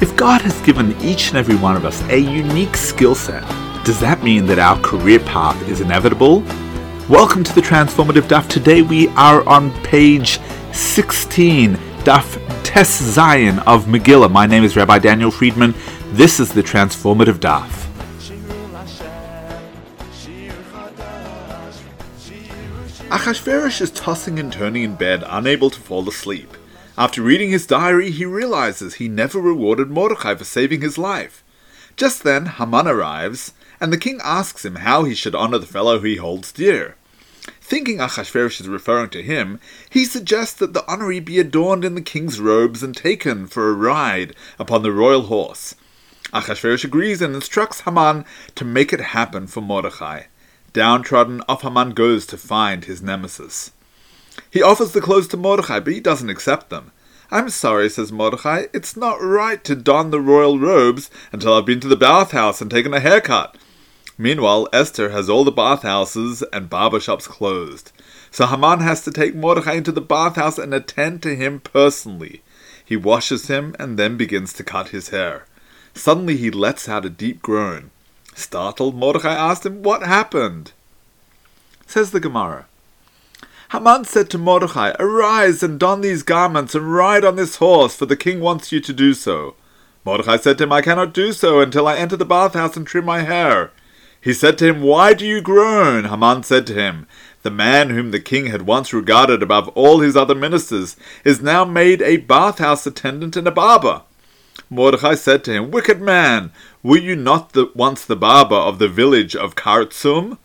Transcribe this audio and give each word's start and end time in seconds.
If 0.00 0.14
God 0.14 0.42
has 0.42 0.60
given 0.60 0.96
each 1.00 1.30
and 1.30 1.38
every 1.38 1.56
one 1.56 1.74
of 1.74 1.84
us 1.84 2.00
a 2.08 2.16
unique 2.16 2.76
skill 2.76 3.16
set, 3.16 3.42
does 3.84 3.98
that 3.98 4.22
mean 4.22 4.46
that 4.46 4.60
our 4.60 4.78
career 4.80 5.18
path 5.18 5.60
is 5.68 5.80
inevitable? 5.80 6.44
Welcome 7.08 7.42
to 7.42 7.52
the 7.52 7.60
Transformative 7.60 8.28
Daf. 8.28 8.48
Today 8.48 8.82
we 8.82 9.08
are 9.16 9.42
on 9.48 9.72
page 9.82 10.38
16, 10.72 11.74
Daf 12.04 12.62
Tes 12.62 13.16
Zayin 13.16 13.58
of 13.66 13.86
Megillah. 13.86 14.30
My 14.30 14.46
name 14.46 14.62
is 14.62 14.76
Rabbi 14.76 15.00
Daniel 15.00 15.32
Friedman. 15.32 15.74
This 16.12 16.38
is 16.38 16.52
the 16.52 16.62
Transformative 16.62 17.40
Daf. 17.40 17.68
Achashverosh 23.08 23.80
is 23.80 23.90
tossing 23.90 24.38
and 24.38 24.52
turning 24.52 24.84
in 24.84 24.94
bed, 24.94 25.24
unable 25.26 25.70
to 25.70 25.80
fall 25.80 26.08
asleep. 26.08 26.57
After 26.98 27.22
reading 27.22 27.50
his 27.50 27.64
diary, 27.64 28.10
he 28.10 28.24
realizes 28.24 28.94
he 28.94 29.06
never 29.06 29.38
rewarded 29.38 29.88
Mordecai 29.88 30.34
for 30.34 30.42
saving 30.42 30.80
his 30.80 30.98
life. 30.98 31.44
Just 31.96 32.24
then, 32.24 32.46
Haman 32.46 32.88
arrives, 32.88 33.52
and 33.80 33.92
the 33.92 33.96
king 33.96 34.20
asks 34.24 34.64
him 34.64 34.74
how 34.74 35.04
he 35.04 35.14
should 35.14 35.36
honor 35.36 35.58
the 35.58 35.66
fellow 35.66 36.00
he 36.00 36.16
holds 36.16 36.50
dear. 36.50 36.96
Thinking 37.60 37.98
Achashverosh 37.98 38.60
is 38.60 38.66
referring 38.66 39.10
to 39.10 39.22
him, 39.22 39.60
he 39.88 40.04
suggests 40.04 40.54
that 40.54 40.72
the 40.72 40.82
honoree 40.88 41.24
be 41.24 41.38
adorned 41.38 41.84
in 41.84 41.94
the 41.94 42.02
king's 42.02 42.40
robes 42.40 42.82
and 42.82 42.96
taken 42.96 43.46
for 43.46 43.70
a 43.70 43.74
ride 43.74 44.34
upon 44.58 44.82
the 44.82 44.90
royal 44.90 45.22
horse. 45.22 45.76
Achashverosh 46.32 46.82
agrees 46.82 47.22
and 47.22 47.32
instructs 47.32 47.82
Haman 47.82 48.24
to 48.56 48.64
make 48.64 48.92
it 48.92 49.14
happen 49.14 49.46
for 49.46 49.60
Mordecai. 49.60 50.22
Downtrodden, 50.72 51.42
off 51.48 51.62
Haman 51.62 51.90
goes 51.92 52.26
to 52.26 52.36
find 52.36 52.86
his 52.86 53.00
nemesis. 53.00 53.70
He 54.50 54.62
offers 54.62 54.92
the 54.92 55.00
clothes 55.00 55.28
to 55.28 55.36
Mordecai, 55.36 55.80
but 55.80 55.92
he 55.92 56.00
doesn't 56.00 56.30
accept 56.30 56.70
them. 56.70 56.92
I'm 57.30 57.50
sorry, 57.50 57.90
says 57.90 58.10
Mordecai, 58.10 58.66
it's 58.72 58.96
not 58.96 59.20
right 59.20 59.62
to 59.64 59.74
don 59.74 60.10
the 60.10 60.20
royal 60.20 60.58
robes 60.58 61.10
until 61.30 61.52
I've 61.52 61.66
been 61.66 61.80
to 61.80 61.88
the 61.88 61.96
bathhouse 61.96 62.62
and 62.62 62.70
taken 62.70 62.94
a 62.94 63.00
haircut. 63.00 63.56
Meanwhile, 64.16 64.68
Esther 64.72 65.10
has 65.10 65.28
all 65.28 65.44
the 65.44 65.52
bathhouses 65.52 66.42
and 66.52 66.70
barber 66.70 67.00
shops 67.00 67.28
closed. 67.28 67.92
So 68.30 68.46
Haman 68.46 68.80
has 68.80 69.04
to 69.04 69.10
take 69.10 69.34
Mordecai 69.34 69.74
into 69.74 69.92
the 69.92 70.00
bathhouse 70.00 70.58
and 70.58 70.72
attend 70.72 71.22
to 71.22 71.36
him 71.36 71.60
personally. 71.60 72.42
He 72.84 72.96
washes 72.96 73.48
him 73.48 73.76
and 73.78 73.98
then 73.98 74.16
begins 74.16 74.54
to 74.54 74.64
cut 74.64 74.88
his 74.88 75.10
hair. 75.10 75.44
Suddenly 75.94 76.36
he 76.36 76.50
lets 76.50 76.88
out 76.88 77.04
a 77.04 77.10
deep 77.10 77.42
groan. 77.42 77.90
Startled, 78.34 78.94
Mordecai 78.94 79.34
asked 79.34 79.66
him 79.66 79.82
what 79.82 80.02
happened. 80.02 80.72
Says 81.86 82.10
the 82.10 82.20
Gemara. 82.20 82.66
Haman 83.70 84.06
said 84.06 84.30
to 84.30 84.38
Mordecai, 84.38 84.94
Arise 84.98 85.62
and 85.62 85.78
don 85.78 86.00
these 86.00 86.22
garments 86.22 86.74
and 86.74 86.90
ride 86.90 87.22
on 87.22 87.36
this 87.36 87.56
horse, 87.56 87.94
for 87.94 88.06
the 88.06 88.16
king 88.16 88.40
wants 88.40 88.72
you 88.72 88.80
to 88.80 88.92
do 88.94 89.12
so. 89.12 89.56
Mordecai 90.06 90.38
said 90.38 90.56
to 90.56 90.64
him, 90.64 90.72
I 90.72 90.80
cannot 90.80 91.12
do 91.12 91.34
so 91.34 91.60
until 91.60 91.86
I 91.86 91.96
enter 91.96 92.16
the 92.16 92.24
bathhouse 92.24 92.78
and 92.78 92.86
trim 92.86 93.04
my 93.04 93.20
hair. 93.24 93.70
He 94.22 94.32
said 94.32 94.56
to 94.58 94.66
him, 94.66 94.80
Why 94.80 95.12
do 95.12 95.26
you 95.26 95.42
groan? 95.42 96.04
Haman 96.04 96.44
said 96.44 96.66
to 96.68 96.74
him, 96.74 97.06
The 97.42 97.50
man 97.50 97.90
whom 97.90 98.10
the 98.10 98.20
king 98.20 98.46
had 98.46 98.62
once 98.62 98.94
regarded 98.94 99.42
above 99.42 99.68
all 99.68 100.00
his 100.00 100.16
other 100.16 100.34
ministers 100.34 100.96
is 101.22 101.42
now 101.42 101.66
made 101.66 102.00
a 102.00 102.16
bathhouse 102.16 102.86
attendant 102.86 103.36
and 103.36 103.46
a 103.46 103.50
barber. 103.50 104.00
Mordecai 104.70 105.14
said 105.14 105.44
to 105.44 105.52
him, 105.52 105.70
Wicked 105.70 106.00
man, 106.00 106.52
were 106.82 106.96
you 106.96 107.14
not 107.14 107.52
the, 107.52 107.70
once 107.74 108.06
the 108.06 108.16
barber 108.16 108.56
of 108.56 108.78
the 108.78 108.88
village 108.88 109.36
of 109.36 109.56
Kartsum? 109.56 110.38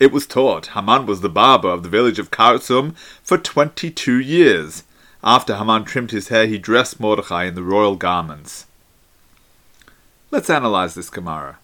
It 0.00 0.12
was 0.12 0.26
taught 0.26 0.68
Haman 0.68 1.06
was 1.06 1.22
the 1.22 1.28
barber 1.28 1.68
of 1.68 1.82
the 1.82 1.88
village 1.88 2.20
of 2.20 2.30
Kartsum 2.30 2.94
for 3.22 3.36
twenty-two 3.36 4.20
years. 4.20 4.84
After 5.24 5.56
Haman 5.56 5.84
trimmed 5.84 6.12
his 6.12 6.28
hair, 6.28 6.46
he 6.46 6.56
dressed 6.56 7.00
Mordechai 7.00 7.44
in 7.44 7.56
the 7.56 7.64
royal 7.64 7.96
garments. 7.96 8.66
Let's 10.30 10.50
analyze 10.50 10.94
this 10.94 11.10
Gemara. 11.10 11.58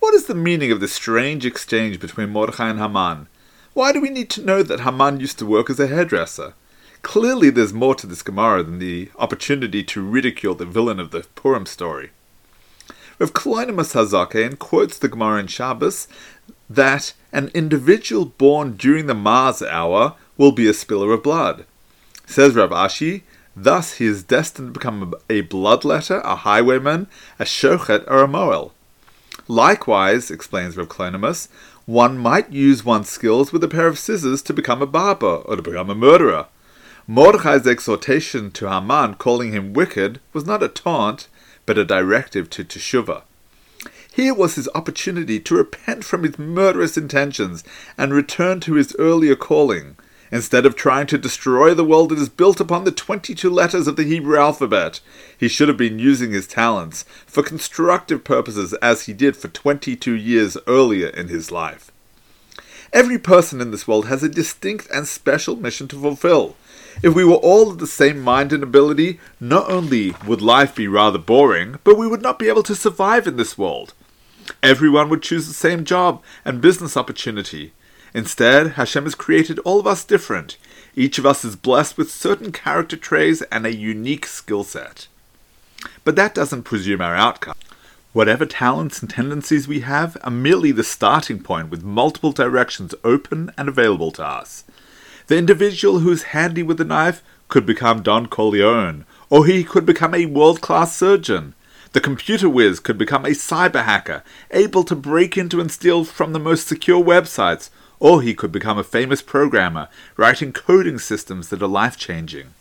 What 0.00 0.12
is 0.12 0.26
the 0.26 0.34
meaning 0.34 0.70
of 0.70 0.80
this 0.80 0.92
strange 0.92 1.46
exchange 1.46 1.98
between 1.98 2.28
Mordechai 2.28 2.68
and 2.68 2.78
Haman? 2.78 3.28
Why 3.72 3.92
do 3.92 4.00
we 4.02 4.10
need 4.10 4.28
to 4.30 4.44
know 4.44 4.62
that 4.62 4.80
Haman 4.80 5.20
used 5.20 5.38
to 5.38 5.46
work 5.46 5.70
as 5.70 5.80
a 5.80 5.86
hairdresser? 5.86 6.52
Clearly, 7.00 7.48
there's 7.48 7.72
more 7.72 7.94
to 7.94 8.06
this 8.06 8.22
Gemara 8.22 8.62
than 8.62 8.78
the 8.78 9.10
opportunity 9.18 9.82
to 9.84 10.02
ridicule 10.02 10.54
the 10.54 10.66
villain 10.66 11.00
of 11.00 11.12
the 11.12 11.26
Purim 11.34 11.64
story. 11.64 12.10
Rav 13.18 13.32
Kalonimus 13.32 13.94
Hazaken 13.94 14.58
quotes 14.58 14.98
the 14.98 15.08
Gemara 15.08 15.40
in 15.40 15.46
Shabbos 15.46 16.08
that 16.70 17.12
an 17.32 17.50
individual 17.52 18.24
born 18.24 18.76
during 18.76 19.06
the 19.06 19.14
Mars 19.14 19.60
hour 19.60 20.14
will 20.38 20.52
be 20.52 20.68
a 20.68 20.72
spiller 20.72 21.12
of 21.12 21.24
blood. 21.24 21.66
Says 22.26 22.54
Rav 22.54 22.70
Ashi, 22.70 23.22
thus 23.56 23.94
he 23.94 24.06
is 24.06 24.22
destined 24.22 24.68
to 24.68 24.78
become 24.78 25.14
a 25.28 25.42
bloodletter, 25.42 26.22
a 26.24 26.36
highwayman, 26.36 27.08
a 27.40 27.44
shochet, 27.44 28.04
or 28.06 28.22
a 28.22 28.28
mohel. 28.28 28.70
Likewise, 29.48 30.30
explains 30.30 30.76
Rav 30.76 30.88
Kalonimus, 30.88 31.48
one 31.86 32.16
might 32.16 32.52
use 32.52 32.84
one's 32.84 33.08
skills 33.08 33.52
with 33.52 33.64
a 33.64 33.68
pair 33.68 33.88
of 33.88 33.98
scissors 33.98 34.42
to 34.42 34.52
become 34.52 34.80
a 34.80 34.86
barber 34.86 35.36
or 35.38 35.56
to 35.56 35.62
become 35.62 35.90
a 35.90 35.94
murderer. 35.94 36.46
Mordecai's 37.08 37.66
exhortation 37.66 38.52
to 38.52 38.70
Haman, 38.70 39.14
calling 39.14 39.50
him 39.50 39.72
wicked, 39.72 40.20
was 40.32 40.46
not 40.46 40.62
a 40.62 40.68
taunt, 40.68 41.26
but 41.66 41.78
a 41.78 41.84
directive 41.84 42.48
to 42.50 42.64
Teshuvah. 42.64 43.22
Here 44.20 44.34
was 44.34 44.56
his 44.56 44.68
opportunity 44.74 45.40
to 45.40 45.54
repent 45.54 46.04
from 46.04 46.24
his 46.24 46.38
murderous 46.38 46.98
intentions 46.98 47.64
and 47.96 48.12
return 48.12 48.60
to 48.60 48.74
his 48.74 48.94
earlier 48.98 49.34
calling. 49.34 49.96
Instead 50.30 50.66
of 50.66 50.76
trying 50.76 51.06
to 51.06 51.16
destroy 51.16 51.72
the 51.72 51.86
world 51.86 52.10
that 52.10 52.18
is 52.18 52.28
built 52.28 52.60
upon 52.60 52.84
the 52.84 52.92
22 52.92 53.48
letters 53.48 53.86
of 53.86 53.96
the 53.96 54.02
Hebrew 54.02 54.38
alphabet, 54.38 55.00
he 55.38 55.48
should 55.48 55.68
have 55.68 55.78
been 55.78 55.98
using 55.98 56.32
his 56.32 56.46
talents 56.46 57.06
for 57.24 57.42
constructive 57.42 58.22
purposes 58.22 58.74
as 58.82 59.06
he 59.06 59.14
did 59.14 59.38
for 59.38 59.48
22 59.48 60.12
years 60.12 60.58
earlier 60.66 61.08
in 61.08 61.28
his 61.28 61.50
life. 61.50 61.90
Every 62.92 63.18
person 63.18 63.62
in 63.62 63.70
this 63.70 63.88
world 63.88 64.08
has 64.08 64.22
a 64.22 64.28
distinct 64.28 64.86
and 64.90 65.08
special 65.08 65.56
mission 65.56 65.88
to 65.88 65.98
fulfill. 65.98 66.56
If 67.02 67.14
we 67.14 67.24
were 67.24 67.36
all 67.36 67.70
of 67.70 67.78
the 67.78 67.86
same 67.86 68.20
mind 68.20 68.52
and 68.52 68.62
ability, 68.62 69.18
not 69.40 69.70
only 69.70 70.14
would 70.26 70.42
life 70.42 70.74
be 70.74 70.88
rather 70.88 71.18
boring, 71.18 71.78
but 71.84 71.96
we 71.96 72.06
would 72.06 72.20
not 72.20 72.38
be 72.38 72.48
able 72.50 72.64
to 72.64 72.74
survive 72.74 73.26
in 73.26 73.38
this 73.38 73.56
world. 73.56 73.94
Everyone 74.62 75.08
would 75.08 75.22
choose 75.22 75.46
the 75.46 75.54
same 75.54 75.84
job 75.84 76.22
and 76.44 76.60
business 76.60 76.96
opportunity. 76.96 77.72
Instead, 78.12 78.72
Hashem 78.72 79.04
has 79.04 79.14
created 79.14 79.58
all 79.60 79.78
of 79.78 79.86
us 79.86 80.04
different. 80.04 80.56
Each 80.96 81.18
of 81.18 81.26
us 81.26 81.44
is 81.44 81.56
blessed 81.56 81.96
with 81.96 82.10
certain 82.10 82.52
character 82.52 82.96
traits 82.96 83.42
and 83.52 83.64
a 83.64 83.74
unique 83.74 84.26
skill 84.26 84.64
set. 84.64 85.06
But 86.04 86.16
that 86.16 86.34
doesn't 86.34 86.64
presume 86.64 87.00
our 87.00 87.14
outcome. 87.14 87.54
Whatever 88.12 88.44
talents 88.44 89.00
and 89.00 89.08
tendencies 89.08 89.68
we 89.68 89.80
have 89.80 90.16
are 90.24 90.32
merely 90.32 90.72
the 90.72 90.82
starting 90.82 91.40
point 91.40 91.70
with 91.70 91.84
multiple 91.84 92.32
directions 92.32 92.92
open 93.04 93.52
and 93.56 93.68
available 93.68 94.10
to 94.12 94.24
us. 94.26 94.64
The 95.28 95.38
individual 95.38 96.00
who 96.00 96.10
is 96.10 96.34
handy 96.34 96.64
with 96.64 96.80
a 96.80 96.84
knife 96.84 97.22
could 97.46 97.64
become 97.64 98.02
Don 98.02 98.26
Corleone, 98.26 99.04
or 99.28 99.46
he 99.46 99.62
could 99.62 99.86
become 99.86 100.12
a 100.12 100.26
world 100.26 100.60
class 100.60 100.96
surgeon. 100.96 101.54
The 101.92 102.00
computer 102.00 102.48
whiz 102.48 102.78
could 102.78 102.98
become 102.98 103.24
a 103.24 103.30
cyber 103.30 103.84
hacker, 103.84 104.22
able 104.52 104.84
to 104.84 104.94
break 104.94 105.36
into 105.36 105.60
and 105.60 105.72
steal 105.72 106.04
from 106.04 106.32
the 106.32 106.38
most 106.38 106.68
secure 106.68 107.02
websites, 107.02 107.68
or 107.98 108.22
he 108.22 108.32
could 108.32 108.52
become 108.52 108.78
a 108.78 108.84
famous 108.84 109.22
programmer, 109.22 109.88
writing 110.16 110.52
coding 110.52 111.00
systems 111.00 111.48
that 111.48 111.62
are 111.62 111.66
life 111.66 111.96
changing. 111.96 112.54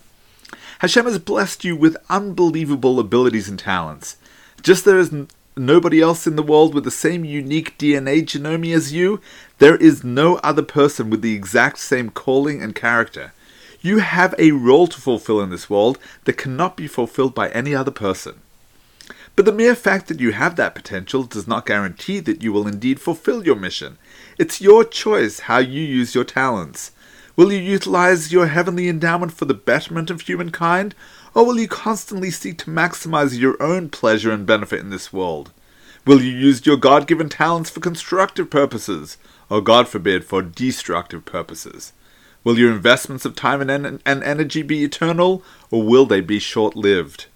Hashem 0.79 1.05
has 1.05 1.19
blessed 1.19 1.63
you 1.63 1.75
with 1.75 1.95
unbelievable 2.09 2.99
abilities 2.99 3.47
and 3.47 3.59
talents. 3.59 4.17
Just 4.63 4.83
there 4.83 4.97
is 4.97 5.13
nobody 5.55 6.01
else 6.01 6.25
in 6.25 6.35
the 6.35 6.41
world 6.41 6.73
with 6.73 6.83
the 6.83 6.91
same 6.91 7.23
unique 7.23 7.77
DNA 7.77 8.23
genome 8.23 8.73
as 8.73 8.93
you, 8.93 9.21
there 9.59 9.75
is 9.75 10.03
no 10.03 10.37
other 10.37 10.63
person 10.63 11.11
with 11.11 11.21
the 11.21 11.35
exact 11.35 11.77
same 11.77 12.09
calling 12.09 12.63
and 12.63 12.73
character. 12.73 13.33
You 13.81 13.99
have 13.99 14.33
a 14.39 14.51
role 14.51 14.87
to 14.87 14.99
fulfill 14.99 15.39
in 15.39 15.51
this 15.51 15.69
world 15.69 15.99
that 16.23 16.33
cannot 16.33 16.75
be 16.75 16.87
fulfilled 16.87 17.35
by 17.35 17.49
any 17.49 17.75
other 17.75 17.91
person. 17.91 18.41
But 19.39 19.45
the 19.45 19.53
mere 19.53 19.73
fact 19.73 20.09
that 20.09 20.19
you 20.19 20.33
have 20.33 20.57
that 20.57 20.75
potential 20.75 21.23
does 21.23 21.47
not 21.47 21.65
guarantee 21.65 22.19
that 22.19 22.43
you 22.43 22.51
will 22.51 22.67
indeed 22.67 22.99
fulfill 22.99 23.45
your 23.45 23.55
mission. 23.55 23.97
It's 24.37 24.59
your 24.59 24.83
choice 24.83 25.39
how 25.39 25.59
you 25.59 25.81
use 25.81 26.13
your 26.13 26.25
talents. 26.25 26.91
Will 27.37 27.49
you 27.49 27.59
utilize 27.59 28.33
your 28.33 28.47
heavenly 28.47 28.89
endowment 28.89 29.31
for 29.31 29.45
the 29.45 29.53
betterment 29.53 30.09
of 30.09 30.19
humankind, 30.19 30.93
or 31.33 31.45
will 31.45 31.57
you 31.57 31.69
constantly 31.69 32.31
seek 32.31 32.57
to 32.57 32.69
maximize 32.69 33.39
your 33.39 33.55
own 33.63 33.87
pleasure 33.87 34.33
and 34.33 34.45
benefit 34.45 34.81
in 34.81 34.89
this 34.89 35.13
world? 35.13 35.53
Will 36.05 36.19
you 36.19 36.33
use 36.33 36.65
your 36.65 36.75
God 36.75 37.07
given 37.07 37.29
talents 37.29 37.69
for 37.69 37.79
constructive 37.79 38.49
purposes, 38.49 39.15
or 39.49 39.61
God 39.61 39.87
forbid, 39.87 40.25
for 40.25 40.41
destructive 40.41 41.23
purposes? 41.23 41.93
Will 42.43 42.59
your 42.59 42.73
investments 42.73 43.23
of 43.23 43.37
time 43.37 43.61
and, 43.61 43.71
en- 43.71 44.01
and 44.05 44.21
energy 44.21 44.63
be 44.63 44.83
eternal, 44.83 45.41
or 45.71 45.81
will 45.83 46.05
they 46.05 46.19
be 46.19 46.39
short 46.39 46.75
lived? 46.75 47.27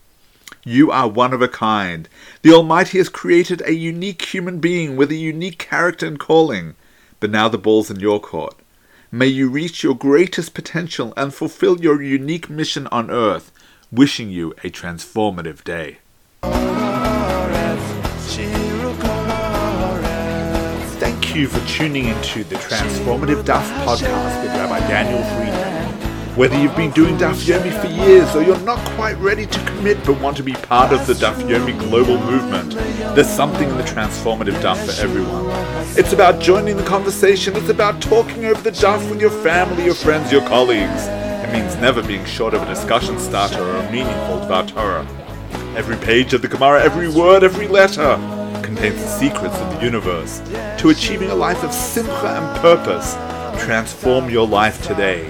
You 0.66 0.92
are 0.92 1.10
one 1.10 1.34
of 1.34 1.42
a 1.42 1.50
kind. 1.50 2.08
The 2.42 2.54
Almighty 2.54 2.98
has 2.98 3.10
created 3.10 3.62
a 3.66 3.74
unique 3.74 4.34
human 4.34 4.60
being 4.60 4.96
with 4.96 5.12
a 5.12 5.16
unique 5.16 5.60
character 5.60 6.08
and 6.08 6.18
calling. 6.18 6.76
But 7.20 7.32
now 7.32 7.50
the 7.50 7.58
ball's 7.58 7.92
in 7.92 8.00
your 8.00 8.22
court. 8.22 8.56
May 9.12 9.28
you 9.28 9.50
reach 9.50 9.84
your 9.84 9.94
greatest 9.94 10.54
potential 10.54 11.14
and 11.18 11.34
fulfill 11.34 11.82
your 11.82 12.02
unique 12.02 12.50
mission 12.50 12.88
on 12.88 13.12
earth. 13.12 13.52
Wishing 13.92 14.30
you 14.30 14.52
a 14.64 14.70
transformative 14.70 15.66
day. 15.66 15.98
Thank 21.00 21.36
you 21.36 21.48
for 21.48 21.60
tuning 21.68 22.06
into 22.06 22.46
the 22.46 22.56
Transformative 22.56 23.44
Daf 23.44 23.68
podcast 23.86 24.44
with 24.44 24.52
Rabbi 24.54 24.80
Daniel 24.88 25.24
Friedman. 25.36 25.83
Whether 26.36 26.60
you've 26.60 26.76
been 26.76 26.90
doing 26.90 27.16
Daf 27.18 27.36
Yomi 27.46 27.80
for 27.80 27.86
years 27.86 28.36
or 28.36 28.42
you're 28.42 28.60
not 28.62 28.80
quite 28.96 29.16
ready 29.20 29.46
to 29.46 29.66
commit 29.66 30.04
but 30.04 30.20
want 30.20 30.36
to 30.38 30.42
be 30.44 30.54
part 30.54 30.92
of 30.92 31.06
the 31.06 31.14
Daf 31.14 31.36
Yomi 31.44 31.78
global 31.78 32.18
movement, 32.18 32.74
there's 33.14 33.30
something 33.30 33.70
in 33.70 33.78
the 33.78 33.84
Transformative 33.84 34.60
Daf 34.60 34.84
for 34.84 35.00
everyone. 35.00 35.46
It's 35.96 36.12
about 36.12 36.42
joining 36.42 36.76
the 36.76 36.84
conversation, 36.86 37.56
it's 37.56 37.70
about 37.70 38.02
talking 38.02 38.46
over 38.46 38.60
the 38.64 38.72
Daf 38.72 39.08
with 39.12 39.22
your 39.22 39.30
family, 39.30 39.86
your 39.86 39.94
friends, 39.94 40.32
your 40.32 40.42
colleagues. 40.48 41.06
It 41.06 41.54
means 41.54 41.76
never 41.76 42.02
being 42.02 42.26
short 42.26 42.56
of 42.56 42.64
a 42.64 42.66
discussion 42.66 43.20
starter 43.20 43.62
or 43.62 43.76
a 43.76 43.92
meaningful 43.92 44.40
Dvar 44.40 44.68
Torah. 44.68 45.08
Every 45.78 45.98
page 45.98 46.34
of 46.34 46.42
the 46.42 46.48
Gemara, 46.48 46.82
every 46.82 47.10
word, 47.10 47.44
every 47.44 47.68
letter 47.68 48.16
contains 48.64 49.00
the 49.00 49.08
secrets 49.08 49.56
of 49.60 49.76
the 49.76 49.86
universe. 49.86 50.40
To 50.80 50.90
achieving 50.90 51.30
a 51.30 51.36
life 51.36 51.64
of 51.64 51.72
simcha 51.72 52.26
and 52.26 52.60
purpose, 52.60 53.14
transform 53.64 54.32
your 54.32 54.48
life 54.48 54.82
today. 54.82 55.30